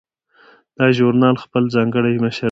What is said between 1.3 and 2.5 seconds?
خپل ځانګړی مشر لري.